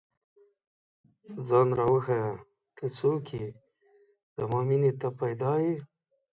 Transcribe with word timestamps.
ځان 1.47 1.67
راوښیه، 1.79 2.29
ته 2.75 2.85
څوک 2.97 3.25
ئې؟ 3.37 3.45
زما 4.37 4.59
مینې 4.67 4.91
ته 4.99 5.07
پيدا 5.19 5.53
ې 5.71 5.73